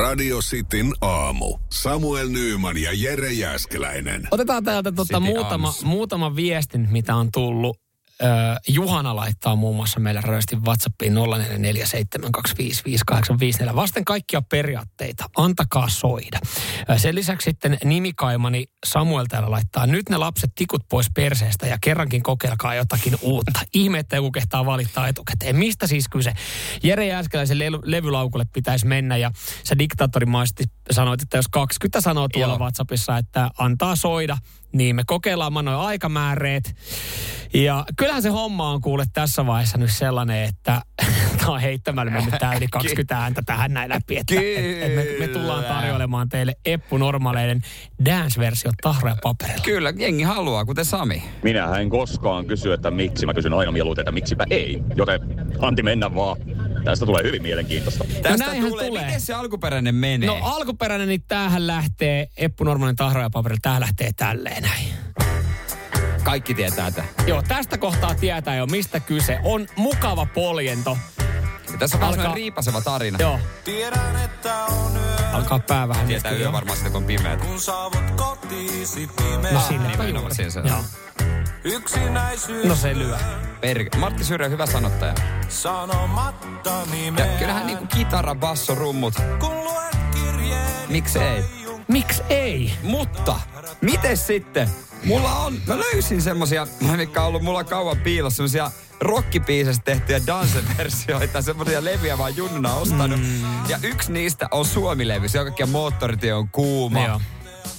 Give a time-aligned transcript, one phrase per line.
[0.00, 1.58] Radio Cityn aamu.
[1.72, 4.28] Samuel Nyyman ja Jere Jäskeläinen.
[4.30, 7.76] Otetaan täältä tota muutama, muutama viestin, mitä on tullut.
[8.68, 11.18] Juhana laittaa muun muassa meille röstin WhatsAppiin 0447255854.
[13.76, 16.38] Vasten kaikkia periaatteita, antakaa soida.
[16.96, 22.22] Sen lisäksi sitten nimikaimani Samuel täällä laittaa, nyt ne lapset tikut pois perseestä ja kerrankin
[22.22, 23.60] kokeilkaa jotakin uutta.
[23.74, 25.56] Ihme, että joku kehtaa valittaa etukäteen.
[25.56, 26.32] Mistä siis kyse?
[26.82, 29.30] Jere Jääskeläisen le- levylaukulle pitäisi mennä ja
[29.64, 32.58] sä diktaattorimaisesti sanoit, että jos 20 sanoo tuolla Joo.
[32.58, 34.36] WhatsAppissa, että antaa soida,
[34.72, 36.74] niin me kokeillaan noin aikamääreet.
[37.54, 40.82] Ja kyllähän se homma on kuule tässä vaiheessa nyt sellainen, että
[41.38, 44.16] tämä on heittämällä mennyt tää yli 20 ääntä tähän näin läpi.
[44.16, 47.62] Että, et, me, me, tullaan tarjoilemaan teille Eppu Normaleiden
[48.04, 49.62] dance-versio tahra ja paperilla.
[49.64, 51.22] Kyllä, jengi haluaa, kuten Sami.
[51.42, 53.26] Minä en koskaan kysy, että miksi.
[53.26, 54.82] Mä kysyn aina mieluiten, että miksipä ei.
[54.96, 55.20] Joten
[55.60, 56.36] Antti, mennä vaan.
[56.84, 58.04] Tästä tulee hyvin mielenkiintoista.
[58.22, 58.88] Tästä no tulee.
[58.88, 59.04] tulee.
[59.04, 60.26] Miten se alkuperäinen menee?
[60.26, 64.86] No alkuperäinen, niin tämähän lähtee, Eppu Normaalin tahra ja paperilla, tää lähtee tälleen näin.
[66.22, 67.04] Kaikki tietää että.
[67.26, 69.38] Joo, tästä kohtaa tietää jo, mistä kyse.
[69.44, 70.98] On mukava poljento.
[71.72, 72.34] Ja tässä on Alkaa...
[72.34, 73.18] riipaseva tarina.
[73.20, 73.38] Joo.
[73.64, 75.28] Tiedän, että on yö.
[75.32, 76.06] Alkaa pää vähän.
[76.06, 77.40] Tietää yö varmaan sitten, kun on pimeät.
[77.40, 79.52] Kun saavut kotiisi pimeä.
[79.52, 80.60] No sinne nimenomaan siinä se.
[80.60, 80.80] Joo.
[82.64, 83.16] No se lyö.
[83.60, 83.98] Perke.
[83.98, 85.14] Martti Syrjä hyvä sanottaja.
[85.48, 86.82] Sanomatta
[87.18, 89.14] Ja kyllähän niinku kitara, basso, rummut.
[89.40, 89.96] Kun luet
[90.88, 91.44] Miksi ei?
[91.88, 92.72] Miksi ei?
[92.82, 93.40] Mutta,
[93.80, 94.68] miten sitten?
[95.04, 101.42] Mulla on, mä löysin semmosia, mikä on ollut mulla kauan piilossa, semmosia rockipiisistä tehtyjä dance-versioita,
[101.42, 103.20] semmoisia leviä vaan junnuna ostanut.
[103.20, 103.68] Mm.
[103.68, 107.06] Ja yksi niistä on Suomi-levy, se on kaikkia moottoritie on kuuma.
[107.06, 107.20] Joo.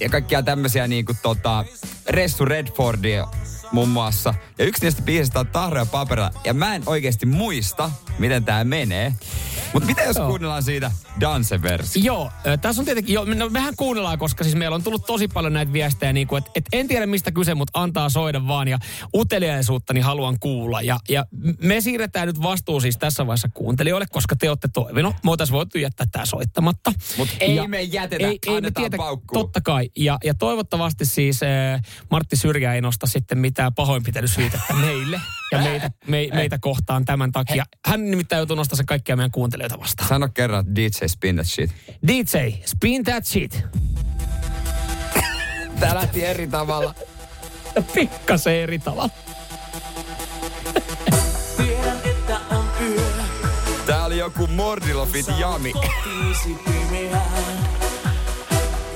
[0.00, 1.64] Ja kaikkia tämmöisiä niinku tota,
[2.08, 3.26] Ressu Redfordia
[3.72, 4.34] muun muassa.
[4.58, 6.30] Ja yksi niistä biisistä on Tahra ja Paperilla.
[6.44, 9.12] Ja mä en oikeasti muista, miten tämä menee.
[9.72, 10.28] Mutta mitä jos Joo.
[10.28, 12.02] kuunnellaan siitä Dance-versio?
[12.04, 12.30] Joo,
[12.60, 15.72] tässä on tietenkin, jo, no, mehän kuunnellaan, koska siis meillä on tullut tosi paljon näitä
[15.72, 18.78] viestejä, niin kuin, että et en tiedä mistä kyse, mutta antaa soida vaan ja
[19.14, 20.82] uteliaisuutta niin haluan kuulla.
[20.82, 21.26] Ja, ja
[21.62, 25.16] me siirretään nyt vastuu siis tässä vaiheessa kuuntelijoille, koska te olette toivonut.
[25.24, 26.92] Me oltaisiin voitu jättää tämä soittamatta.
[27.16, 28.96] Mutta ei ja, me jätetä, ei, ei me tietä,
[29.32, 29.90] Totta kai.
[29.96, 35.20] Ja, ja toivottavasti siis äh, Martti Syrjä ei nosta sitten mitään pahoinpitelysyytettä meille
[35.52, 37.64] ja meitä, me, meitä kohtaan tämän takia.
[37.86, 40.08] Hän nimittäin joutuu nostaa se kaikkia meidän kuuntelijoita vastaan.
[40.08, 41.70] Sano kerran DJ Spin That Shit.
[42.08, 42.36] DJ
[42.66, 43.64] Spin That Shit.
[45.80, 46.94] Tää lähti eri tavalla.
[47.94, 49.10] Pikkasen eri tavalla.
[53.86, 55.72] Tää oli joku Mordilofit Jami.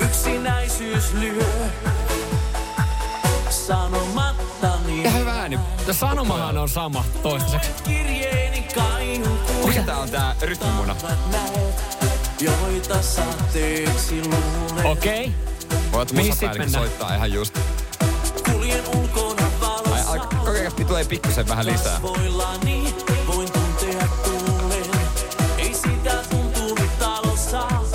[0.01, 1.45] Yksinäisyys lyö
[5.87, 7.83] Ja sanomahan on sama toistaiseksi.
[9.67, 10.97] Mikä tää on tää rytmimuna?
[14.85, 15.27] Okei.
[15.27, 15.83] Okay.
[15.93, 17.59] Voit musapäällikkö soittaa ihan just.
[18.53, 20.11] Kuljen ulkona valossa.
[20.11, 22.01] Ai, kokeillaan, tulee pikkusen vähän lisää.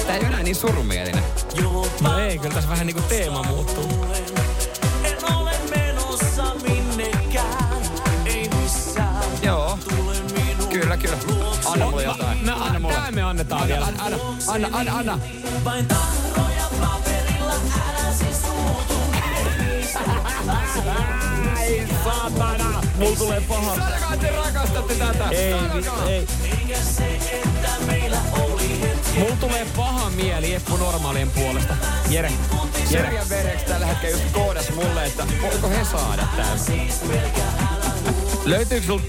[0.08, 1.24] Tää ei enää niin surumielinen.
[2.02, 4.08] No ei, kyllä tässä vähän niinku teema muuttuu.
[11.78, 12.46] Anna mulle jotain.
[12.46, 12.96] Me, anna mulle.
[12.96, 13.86] Tää me annetaan anna, vielä.
[13.98, 14.18] Anna,
[14.48, 15.20] anna, anna, anna.
[15.66, 15.86] Vain
[16.82, 17.54] paperilla,
[17.90, 18.38] älä siis
[21.58, 22.84] Ai saatana!
[22.98, 23.76] Mulla tulee paha.
[23.76, 25.30] Sanokaa, että te rakastatte tätä.
[25.30, 25.54] Ei,
[26.08, 26.28] ei.
[26.44, 29.20] Eikä se, että meillä oli hetki.
[29.20, 31.76] Mulla tulee paha mieli Eppu Normaalien puolesta.
[32.10, 32.32] Jere.
[32.90, 33.06] Jere.
[33.06, 36.56] Syrjän vereksi tällä hetkellä just koodas mulle, että voiko he saada tää.
[38.46, 39.00] Löytyykö sul...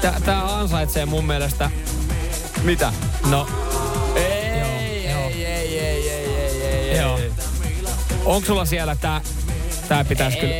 [0.00, 1.70] Tää, tää ansaitsee mun mielestä...
[2.62, 2.92] Mitä?
[3.30, 3.48] No...
[4.16, 7.20] Ei, ei, ei, ei, ei, ei, ei, ei, Joo.
[8.24, 9.20] Onko sulla siellä tää...
[9.88, 10.54] Tää pitäisi kyllä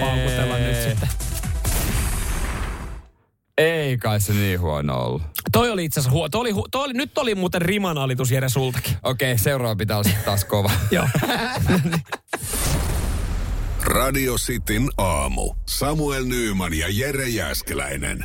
[0.00, 1.08] paukutella nyt sitten.
[3.58, 5.22] Ei kai se niin huono ollut.
[5.52, 6.28] Toi oli itse asiassa huono.
[6.28, 8.96] Toi oli, hu- toi oli, nyt oli muuten rimanalitus Jere sultakin.
[9.02, 10.70] Okei, okay, seuraava pitää olla taas kova.
[10.90, 11.08] Joo.
[13.80, 15.54] Radio Cityn aamu.
[15.68, 18.24] Samuel Nyyman ja Jere Jäskeläinen.